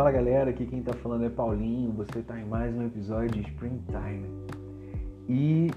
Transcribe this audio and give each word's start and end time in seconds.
Fala 0.00 0.12
galera, 0.12 0.48
aqui 0.48 0.64
quem 0.64 0.82
tá 0.82 0.94
falando 0.94 1.26
é 1.26 1.28
Paulinho, 1.28 1.92
você 1.92 2.22
tá 2.22 2.40
em 2.40 2.46
mais 2.46 2.74
um 2.74 2.86
episódio 2.86 3.28
de 3.32 3.42
Springtime. 3.42 4.24
E 5.28 5.70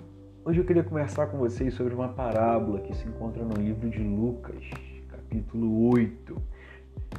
hoje 0.46 0.62
eu 0.62 0.63
queria 0.63 0.81
conversar 0.81 1.28
com 1.28 1.38
vocês 1.38 1.74
sobre 1.74 1.94
uma 1.94 2.08
parábola 2.08 2.79
que 2.79 2.96
se 2.96 3.06
encontra 3.06 3.44
no 3.44 3.56
livro 3.62 3.90
de 3.90 3.99
Lucas, 3.99 4.63
capítulo 5.10 5.90
8, 5.90 6.42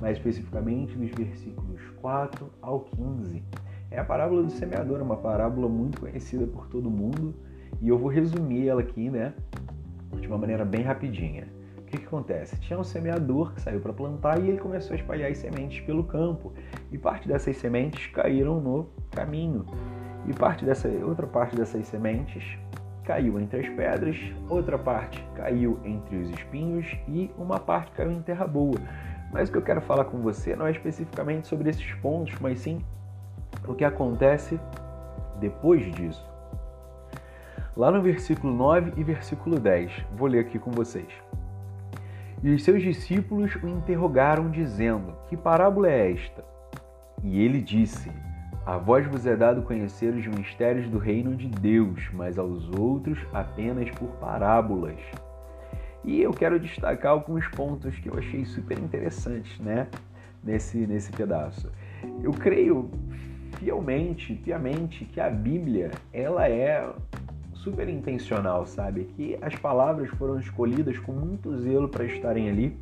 mais 0.01 0.17
especificamente 0.17 0.97
nos 0.97 1.11
versículos 1.11 1.79
4 2.01 2.51
ao 2.63 2.81
15. 2.81 3.43
É 3.91 3.99
a 3.99 4.05
parábola 4.07 4.43
do 4.43 4.51
semeador, 4.51 5.03
uma 5.03 5.19
parábola 5.19 5.69
muito 5.69 6.01
conhecida 6.01 6.47
por 6.47 6.69
todo 6.69 6.91
mundo, 6.91 7.35
e 7.83 7.89
eu 7.91 7.99
vou 7.99 8.09
resumir 8.09 8.67
ela 8.67 8.81
aqui, 8.81 9.11
né, 9.11 9.35
de 10.19 10.27
uma 10.27 10.39
maneira 10.39 10.65
bem 10.65 10.81
rapidinha 10.81 11.47
que, 11.95 12.03
que 12.03 12.07
acontece? 12.07 12.57
Tinha 12.61 12.79
um 12.79 12.85
semeador 12.85 13.53
que 13.55 13.61
saiu 13.61 13.81
para 13.81 13.93
plantar 13.93 14.43
e 14.43 14.49
ele 14.49 14.59
começou 14.59 14.95
a 14.95 14.97
espalhar 14.97 15.31
as 15.31 15.39
sementes 15.39 15.81
pelo 15.81 16.05
campo. 16.05 16.53
E 16.91 16.99
parte 16.99 17.29
dessas 17.29 17.57
sementes 17.57 18.07
caíram 18.09 18.61
no 18.61 18.89
caminho. 19.11 19.65
E 20.27 20.33
parte 20.33 20.65
dessa, 20.65 20.89
outra 20.89 21.27
parte 21.27 21.55
dessas 21.57 21.87
sementes 21.87 22.59
caiu 23.05 23.39
entre 23.39 23.61
as 23.61 23.69
pedras, 23.69 24.17
outra 24.49 24.79
parte 24.79 25.23
caiu 25.35 25.79
entre 25.85 26.17
os 26.17 26.31
espinhos 26.31 26.87
e 27.07 27.31
uma 27.37 27.61
parte 27.61 27.91
caiu 27.93 28.11
em 28.11 28.23
terra 28.23 28.47
boa. 28.47 28.79
Mas 29.31 29.49
o 29.49 29.53
que 29.53 29.59
eu 29.59 29.63
quero 29.63 29.83
falar 29.83 30.07
com 30.07 30.19
você 30.23 30.57
não 30.57 30.67
é 30.67 30.71
especificamente 30.71 31.47
sobre 31.47 31.69
esses 31.69 31.93
pontos, 31.95 32.35
mas 32.41 32.61
sim 32.61 32.81
o 33.69 33.75
que 33.75 33.85
acontece 33.85 34.59
depois 35.39 35.85
disso. 35.93 36.25
Lá 37.77 37.91
no 37.91 38.01
versículo 38.01 38.55
9 38.55 38.95
e 38.97 39.05
versículo 39.05 39.59
10, 39.59 40.07
vou 40.17 40.29
ler 40.29 40.39
aqui 40.39 40.59
com 40.59 40.71
vocês. 40.71 41.09
E 42.45 42.51
os 42.51 42.63
seus 42.63 42.83
discípulos 42.83 43.55
o 43.63 43.67
interrogaram, 43.67 44.51
dizendo: 44.51 45.15
Que 45.31 45.35
parábola 45.35 45.89
é 45.89 46.13
esta? 46.13 46.45
E 47.23 47.41
ele 47.41 47.59
disse: 47.59 48.13
A 48.67 48.77
vós 48.77 49.07
vos 49.07 49.25
é 49.25 49.35
dado 49.35 49.63
conhecer 49.63 50.13
os 50.13 50.27
mistérios 50.27 50.87
do 50.91 50.99
reino 50.99 51.35
de 51.35 51.49
Deus, 51.49 52.07
mas 52.13 52.39
aos 52.39 52.69
outros 52.79 53.19
apenas 53.33 53.89
por 53.93 54.09
parábolas. 54.17 54.99
E 56.05 56.21
eu 56.21 56.33
quero 56.33 56.61
destacar 56.61 57.13
alguns 57.13 57.49
pontos 57.49 57.97
que 57.97 58.11
eu 58.11 58.19
achei 58.19 58.45
super 58.45 58.79
interessantes, 58.79 59.59
né? 59.59 59.89
Nesse, 60.43 60.87
nesse 60.87 61.11
pedaço. 61.13 61.73
Eu 62.23 62.33
creio 62.33 62.91
fielmente, 63.59 64.35
piamente, 64.35 65.07
que 65.07 65.19
a 65.19 65.31
Bíblia 65.31 65.93
ela 66.13 66.47
é 66.47 66.93
super 67.65 67.89
intencional, 67.89 68.67
sabe? 68.67 69.05
Que 69.17 69.39
as 69.41 69.57
palavras 69.57 70.11
foram 70.11 70.39
escolhidas 70.39 70.99
com 70.99 71.13
muito 71.13 71.57
zelo 71.57 71.89
para 71.89 72.05
estarem 72.05 72.51
ali. 72.51 72.77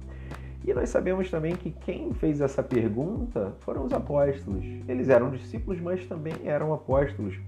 E 0.65 0.75
nós 0.75 0.91
sabemos 0.91 1.31
também 1.31 1.55
que 1.55 1.71
quem 1.71 2.13
fez 2.13 2.41
essa 2.41 2.63
pergunta 2.63 3.55
foram 3.61 3.85
os 3.85 3.93
apóstolos. 3.93 4.65
Eles 4.89 5.09
eram 5.09 5.31
discípulos, 5.31 5.81
mas 5.81 6.05
também 6.07 6.35
eram 6.45 6.75
apóstolos. 6.75 7.39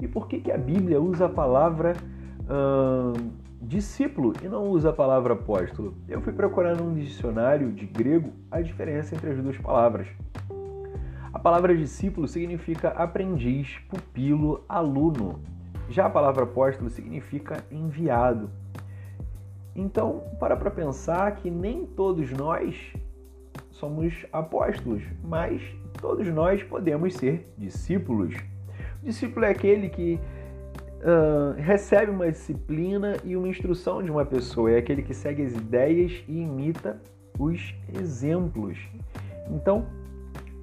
E 0.00 0.06
por 0.06 0.28
que, 0.28 0.40
que 0.40 0.52
a 0.52 0.58
Bíblia 0.58 1.00
usa 1.00 1.26
a 1.26 1.28
palavra 1.28 1.94
hum, 2.48 3.30
discípulo 3.62 4.32
e 4.42 4.48
não 4.48 4.68
usa 4.68 4.90
a 4.90 4.92
palavra 4.92 5.34
apóstolo? 5.34 5.94
Eu 6.08 6.20
fui 6.20 6.32
procurando 6.32 6.84
um 6.84 6.94
dicionário 6.94 7.70
de 7.72 7.86
grego 7.86 8.32
a 8.50 8.60
diferença 8.60 9.14
entre 9.14 9.30
as 9.30 9.38
duas 9.38 9.56
palavras. 9.58 10.06
A 11.32 11.38
palavra 11.38 11.76
discípulo 11.76 12.26
significa 12.26 12.88
aprendiz, 12.88 13.78
pupilo, 13.88 14.64
aluno. 14.68 15.40
Já 15.88 16.06
a 16.06 16.10
palavra 16.10 16.44
apóstolo 16.44 16.90
significa 16.90 17.64
enviado. 17.70 18.50
Então, 19.74 20.24
para 20.40 20.56
para 20.56 20.70
pensar 20.70 21.36
que 21.36 21.50
nem 21.50 21.84
todos 21.84 22.30
nós 22.32 22.94
somos 23.70 24.26
apóstolos, 24.32 25.02
mas 25.22 25.60
todos 26.00 26.26
nós 26.28 26.62
podemos 26.62 27.14
ser 27.14 27.52
discípulos. 27.58 28.34
O 29.02 29.04
discípulo 29.04 29.44
é 29.44 29.50
aquele 29.50 29.90
que 29.90 30.18
uh, 31.02 31.60
recebe 31.60 32.10
uma 32.10 32.30
disciplina 32.30 33.16
e 33.22 33.36
uma 33.36 33.48
instrução 33.48 34.02
de 34.02 34.10
uma 34.10 34.24
pessoa, 34.24 34.72
é 34.72 34.78
aquele 34.78 35.02
que 35.02 35.14
segue 35.14 35.42
as 35.42 35.52
ideias 35.52 36.24
e 36.26 36.40
imita 36.40 37.00
os 37.38 37.74
exemplos. 37.94 38.78
Então, 39.50 39.86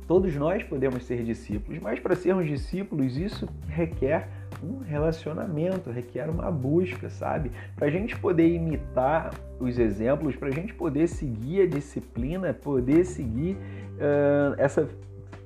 todos 0.07 0.35
nós 0.35 0.63
podemos 0.63 1.05
ser 1.05 1.23
discípulos, 1.23 1.79
mas 1.79 1.99
para 1.99 2.15
sermos 2.15 2.47
discípulos, 2.47 3.15
isso 3.15 3.47
requer 3.67 4.27
um 4.63 4.79
relacionamento, 4.79 5.91
requer 5.91 6.29
uma 6.29 6.49
busca, 6.49 7.09
sabe? 7.09 7.51
Para 7.75 7.87
a 7.87 7.91
gente 7.91 8.17
poder 8.17 8.47
imitar 8.47 9.31
os 9.59 9.77
exemplos, 9.77 10.35
para 10.35 10.47
a 10.47 10.51
gente 10.51 10.73
poder 10.73 11.07
seguir 11.07 11.61
a 11.61 11.67
disciplina, 11.67 12.53
poder 12.53 13.05
seguir 13.05 13.55
uh, 13.55 14.55
essa, 14.57 14.87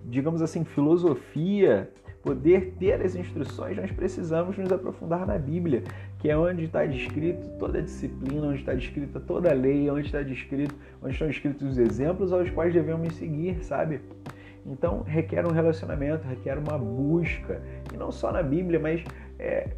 digamos 0.05 0.41
assim, 0.41 0.63
filosofia, 0.63 1.89
poder 2.21 2.73
ter 2.77 3.01
as 3.01 3.15
instruções, 3.15 3.77
nós 3.77 3.89
precisamos 3.89 4.57
nos 4.57 4.69
aprofundar 4.71 5.25
na 5.25 5.37
Bíblia, 5.37 5.83
que 6.19 6.29
é 6.29 6.37
onde 6.37 6.65
está 6.65 6.85
descrito 6.85 7.47
toda 7.57 7.79
a 7.79 7.81
disciplina, 7.81 8.47
onde 8.47 8.59
está 8.59 8.73
descrita 8.73 9.17
toda 9.19 9.49
a 9.49 9.53
lei, 9.53 9.89
onde 9.89 10.07
está 10.07 10.21
descrito, 10.21 10.75
onde 11.01 11.13
estão 11.13 11.29
escritos 11.29 11.65
os 11.65 11.77
exemplos 11.77 12.33
aos 12.33 12.49
quais 12.49 12.73
devemos 12.73 13.13
seguir, 13.15 13.63
sabe? 13.63 14.01
Então 14.67 15.01
requer 15.01 15.45
um 15.45 15.51
relacionamento, 15.51 16.27
requer 16.27 16.57
uma 16.57 16.77
busca, 16.77 17.61
e 17.93 17.97
não 17.97 18.11
só 18.11 18.31
na 18.31 18.43
Bíblia, 18.43 18.79
mas 18.79 19.03
é, 19.39 19.69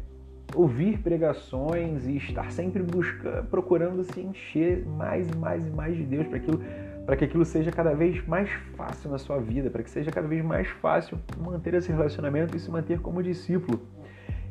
ouvir 0.54 0.98
pregações 0.98 2.06
e 2.06 2.16
estar 2.16 2.50
sempre 2.50 2.82
buscando, 2.82 3.46
procurando 3.46 4.02
se 4.02 4.20
encher 4.20 4.84
mais 4.84 5.28
e 5.28 5.36
mais 5.36 5.66
e 5.66 5.70
mais 5.70 5.96
de 5.96 6.02
Deus 6.04 6.26
para 6.26 6.36
aquilo 6.36 6.60
para 7.06 7.16
que 7.16 7.24
aquilo 7.24 7.44
seja 7.44 7.72
cada 7.72 7.92
vez 7.92 8.24
mais 8.26 8.48
fácil 8.76 9.10
na 9.10 9.18
sua 9.18 9.40
vida, 9.40 9.68
para 9.68 9.82
que 9.82 9.90
seja 9.90 10.12
cada 10.12 10.28
vez 10.28 10.44
mais 10.44 10.68
fácil 10.68 11.18
manter 11.38 11.74
esse 11.74 11.90
relacionamento 11.90 12.56
e 12.56 12.60
se 12.60 12.70
manter 12.70 13.00
como 13.00 13.20
discípulo. 13.20 13.80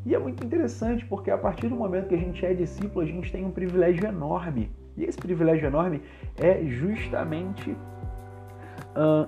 E 0.05 0.13
é 0.15 0.19
muito 0.19 0.43
interessante 0.43 1.05
porque 1.05 1.31
a 1.31 1.37
partir 1.37 1.69
do 1.69 1.75
momento 1.75 2.07
que 2.07 2.15
a 2.15 2.17
gente 2.17 2.45
é 2.45 2.53
discípulo, 2.53 3.01
a 3.01 3.05
gente 3.05 3.31
tem 3.31 3.45
um 3.45 3.51
privilégio 3.51 4.05
enorme. 4.05 4.69
E 4.97 5.05
esse 5.05 5.17
privilégio 5.17 5.67
enorme 5.67 6.01
é 6.37 6.65
justamente 6.65 7.77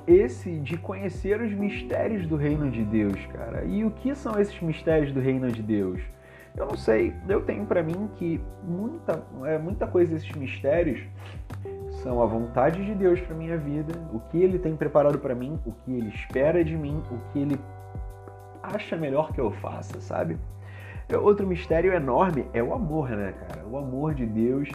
esse 0.08 0.60
de 0.60 0.78
conhecer 0.78 1.42
os 1.42 1.52
mistérios 1.54 2.28
do 2.28 2.36
reino 2.36 2.70
de 2.70 2.84
Deus, 2.84 3.18
cara. 3.28 3.64
E 3.64 3.86
o 3.86 3.92
que 3.92 4.14
são 4.16 4.40
esses 4.40 4.60
mistérios 4.62 5.12
do 5.12 5.20
reino 5.20 5.52
de 5.52 5.62
Deus? 5.62 6.02
Eu 6.56 6.66
não 6.66 6.76
sei, 6.76 7.14
eu 7.30 7.42
tenho 7.42 7.66
para 7.66 7.82
mim 7.82 8.10
que 8.18 8.42
muita, 8.64 9.24
é, 9.46 9.58
muita 9.58 9.88
coisa 9.88 10.14
desses 10.14 10.32
mistérios 10.34 11.02
são 12.04 12.22
a 12.22 12.26
vontade 12.26 12.86
de 12.86 12.94
Deus 12.94 13.22
para 13.22 13.36
minha 13.36 13.58
vida, 13.58 13.94
o 14.14 14.20
que 14.20 14.38
Ele 14.38 14.60
tem 14.60 14.76
preparado 14.76 15.20
para 15.20 15.34
mim, 15.34 15.58
o 15.66 15.72
que 15.72 15.94
Ele 15.94 16.10
espera 16.10 16.64
de 16.64 16.76
mim, 16.76 17.02
o 17.10 17.32
que 17.32 17.40
Ele 17.40 17.60
acha 18.62 18.98
melhor 18.98 19.32
que 19.32 19.40
eu 19.40 19.52
faça, 19.52 20.02
sabe? 20.02 20.38
Outro 21.22 21.48
mistério 21.48 21.94
enorme 21.94 22.46
é 22.54 22.62
o 22.64 22.74
amor, 22.74 23.10
né, 23.10 23.34
cara? 23.48 23.66
O 23.66 23.78
amor 23.78 24.14
de 24.14 24.26
Deus 24.26 24.70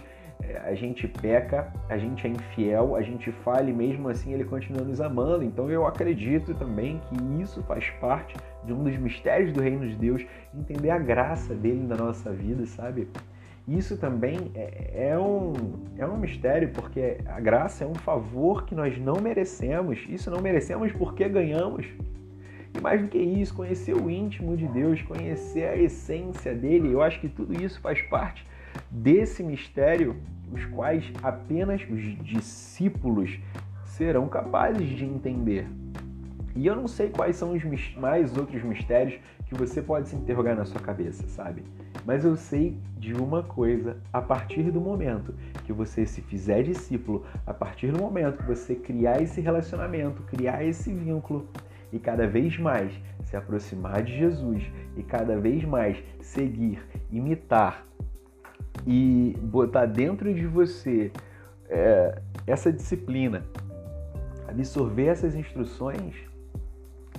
a 0.65 0.75
gente 0.75 1.09
peca, 1.09 1.73
a 1.89 1.97
gente 1.97 2.27
é 2.27 2.31
infiel, 2.31 2.97
a 2.97 3.03
gente 3.03 3.31
falha 3.33 3.71
e 3.71 3.73
mesmo 3.73 4.09
assim 4.09 4.33
ele 4.33 4.45
continua 4.45 4.85
nos 4.85 5.01
amando. 5.01 5.45
Então 5.45 5.71
eu 5.71 5.87
acredito 5.87 6.55
também 6.55 7.01
que 7.09 7.43
isso 7.43 7.63
faz 7.63 7.89
parte 8.01 8.35
de 8.65 8.73
um 8.73 8.83
dos 8.83 8.97
mistérios 8.97 9.53
do 9.53 9.61
reino 9.61 9.89
de 9.89 9.95
Deus, 9.95 10.25
entender 10.55 10.91
a 10.91 10.99
graça 10.99 11.55
dele 11.55 11.87
na 11.87 11.97
nossa 11.97 12.33
vida, 12.33 12.67
sabe? 12.67 13.09
Isso 13.67 13.97
também 13.97 14.53
é, 14.55 15.09
é 15.11 15.19
um, 15.19 15.53
é 15.97 16.07
um 16.07 16.17
mistério, 16.17 16.71
porque 16.73 17.19
a 17.27 17.41
graça 17.41 17.85
é 17.85 17.87
um 17.87 17.95
favor 17.95 18.65
que 18.65 18.75
nós 18.75 18.97
não 18.99 19.17
merecemos. 19.21 20.05
Isso 20.09 20.31
não 20.31 20.41
merecemos 20.41 20.93
porque 20.93 21.29
ganhamos. 21.29 21.87
E 22.77 22.81
mais 22.81 23.03
do 23.03 23.09
que 23.09 23.19
isso, 23.19 23.55
conhecer 23.55 23.95
o 23.95 24.09
íntimo 24.09 24.57
de 24.57 24.69
Deus, 24.69 25.03
conhecer 25.03 25.65
a 25.65 25.77
essência 25.77 26.55
dele, 26.55 26.93
eu 26.93 27.03
acho 27.03 27.21
que 27.21 27.29
tudo 27.29 27.61
isso 27.61 27.81
faz 27.81 28.01
parte 28.03 28.47
desse 28.91 29.43
mistério, 29.43 30.17
os 30.53 30.65
quais 30.67 31.13
apenas 31.23 31.83
os 31.91 32.25
discípulos 32.25 33.39
serão 33.85 34.29
capazes 34.29 34.89
de 34.89 35.05
entender. 35.05 35.67
E 36.55 36.67
eu 36.67 36.75
não 36.75 36.89
sei 36.89 37.11
quais 37.11 37.37
são 37.37 37.53
os 37.53 37.63
mais 37.97 38.37
outros 38.37 38.63
mistérios 38.63 39.21
que 39.47 39.55
você 39.55 39.83
pode 39.83 40.09
se 40.09 40.17
interrogar 40.17 40.57
na 40.57 40.65
sua 40.65 40.81
cabeça, 40.81 41.27
sabe? 41.29 41.63
Mas 42.05 42.25
eu 42.25 42.37
sei 42.37 42.79
de 42.99 43.13
uma 43.13 43.43
coisa: 43.43 43.99
a 44.13 44.23
partir 44.23 44.71
do 44.71 44.81
momento 44.81 45.35
que 45.65 45.73
você 45.73 46.07
se 46.07 46.23
fizer 46.23 46.63
discípulo, 46.63 47.25
a 47.47 47.53
partir 47.53 47.93
do 47.93 47.99
momento 47.99 48.39
que 48.39 48.49
você 48.49 48.75
criar 48.75 49.21
esse 49.21 49.41
relacionamento, 49.41 50.23
criar 50.23 50.65
esse 50.65 50.93
vínculo 50.93 51.49
e 51.93 51.99
cada 51.99 52.27
vez 52.27 52.59
mais 52.59 52.93
se 53.25 53.37
aproximar 53.37 54.03
de 54.03 54.17
Jesus 54.17 54.63
e 54.97 55.03
cada 55.03 55.39
vez 55.39 55.65
mais 55.65 56.03
seguir, 56.21 56.83
imitar 57.11 57.85
e 58.87 59.37
botar 59.43 59.87
dentro 59.87 60.33
de 60.33 60.47
você 60.47 61.11
é, 61.69 62.21
essa 62.47 62.73
disciplina, 62.73 63.45
absorver 64.49 65.07
essas 65.07 65.35
instruções, 65.35 66.15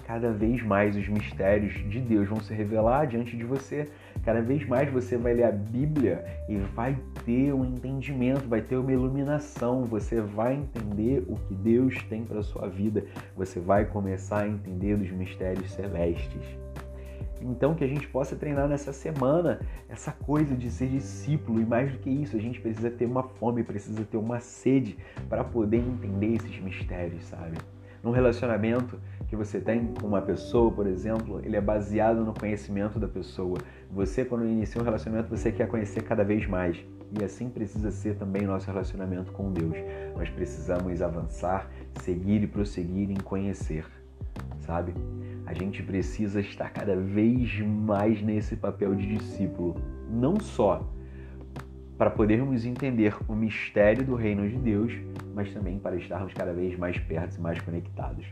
cada 0.06 0.32
vez 0.32 0.64
mais 0.64 0.96
os 0.96 1.08
mistérios 1.10 1.74
de 1.90 2.00
Deus 2.00 2.30
vão 2.30 2.40
se 2.40 2.54
revelar 2.54 3.06
diante 3.06 3.36
de 3.36 3.44
você. 3.44 3.90
Cada 4.24 4.42
vez 4.42 4.66
mais 4.66 4.92
você 4.92 5.18
vai 5.18 5.34
ler 5.34 5.44
a 5.44 5.52
Bíblia 5.52 6.24
e 6.48 6.56
vai 6.58 6.98
ter 7.26 7.54
um 7.54 7.66
entendimento, 7.66 8.48
vai 8.48 8.62
ter 8.62 8.78
uma 8.78 8.92
iluminação, 8.92 9.84
você 9.84 10.22
vai 10.22 10.56
entender 10.56 11.26
o 11.28 11.36
que 11.36 11.54
Deus 11.54 12.02
tem 12.04 12.24
para 12.24 12.42
sua 12.42 12.70
vida, 12.70 13.04
você 13.36 13.60
vai 13.60 13.86
começar 13.86 14.44
a 14.44 14.48
entender 14.48 14.94
os 14.94 15.12
mistérios 15.12 15.72
celestes. 15.72 16.67
Então, 17.48 17.74
que 17.74 17.84
a 17.84 17.88
gente 17.88 18.06
possa 18.10 18.36
treinar 18.36 18.68
nessa 18.68 18.92
semana 18.92 19.62
essa 19.88 20.12
coisa 20.12 20.54
de 20.54 20.70
ser 20.70 20.90
discípulo 20.90 21.62
e 21.62 21.66
mais 21.66 21.90
do 21.90 21.98
que 22.00 22.10
isso, 22.10 22.36
a 22.36 22.40
gente 22.40 22.60
precisa 22.60 22.92
ter 22.92 23.06
uma 23.06 23.24
fome, 23.24 23.64
precisa 23.64 24.04
ter 24.04 24.18
uma 24.18 24.42
sede 24.42 24.98
para 25.30 25.46
poder 25.46 25.78
entender 25.78 26.34
esses 26.36 26.60
mistérios, 26.60 27.24
sabe? 27.24 27.58
Num 28.04 28.12
relacionamento 28.12 29.00
que 29.30 29.36
você 29.36 29.62
tem 29.62 29.94
com 29.94 30.08
uma 30.08 30.22
pessoa, 30.22 30.72
por 30.72 30.88
exemplo, 30.88 31.40
ele 31.44 31.56
é 31.56 31.62
baseado 31.62 32.24
no 32.26 32.34
conhecimento 32.34 33.00
da 33.00 33.08
pessoa. 33.08 33.58
Você, 33.92 34.26
quando 34.26 34.46
inicia 34.46 34.82
um 34.82 34.84
relacionamento, 34.84 35.30
você 35.30 35.50
quer 35.50 35.68
conhecer 35.68 36.04
cada 36.04 36.24
vez 36.24 36.46
mais. 36.46 36.78
E 37.18 37.24
assim 37.24 37.50
precisa 37.50 37.90
ser 37.92 38.16
também 38.18 38.44
o 38.44 38.48
nosso 38.48 38.68
relacionamento 38.68 39.32
com 39.32 39.54
Deus. 39.54 39.78
Nós 40.16 40.30
precisamos 40.30 41.02
avançar, 41.02 41.70
seguir 42.02 42.44
e 42.44 42.48
prosseguir 42.48 43.10
em 43.10 43.16
conhecer, 43.16 43.86
sabe? 44.60 44.94
A 45.48 45.54
gente 45.54 45.82
precisa 45.82 46.42
estar 46.42 46.70
cada 46.72 46.94
vez 46.98 47.58
mais 47.62 48.22
nesse 48.22 48.58
papel 48.58 48.94
de 48.94 49.16
discípulo, 49.16 49.76
não 50.10 50.38
só 50.42 50.86
para 51.98 52.10
podermos 52.10 52.66
entender 52.66 53.16
o 53.30 53.34
mistério 53.34 54.06
do 54.06 54.14
reino 54.14 54.48
de 54.48 54.58
Deus, 54.58 54.94
mas 55.34 55.52
também 55.54 55.80
para 55.80 55.96
estarmos 55.96 56.34
cada 56.34 56.54
vez 56.54 56.78
mais 56.78 56.98
perto 57.00 57.38
e 57.38 57.40
mais 57.40 57.62
conectados. 57.62 58.26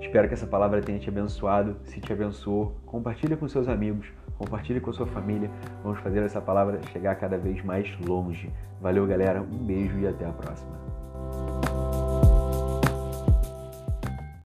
Espero 0.00 0.26
que 0.26 0.34
essa 0.34 0.46
palavra 0.46 0.82
tenha 0.82 0.98
te 0.98 1.08
abençoado. 1.08 1.76
Se 1.84 2.00
te 2.00 2.12
abençoou, 2.12 2.76
compartilhe 2.84 3.36
com 3.36 3.48
seus 3.48 3.68
amigos, 3.68 4.06
compartilhe 4.36 4.80
com 4.80 4.92
sua 4.92 5.06
família. 5.06 5.48
Vamos 5.84 6.00
fazer 6.00 6.20
essa 6.24 6.40
palavra 6.40 6.80
chegar 6.92 7.14
cada 7.14 7.38
vez 7.38 7.64
mais 7.64 7.88
longe. 8.00 8.50
Valeu, 8.82 9.06
galera. 9.06 9.40
Um 9.40 9.64
beijo 9.64 9.96
e 10.00 10.08
até 10.08 10.26
a 10.26 10.32
próxima. 10.32 11.53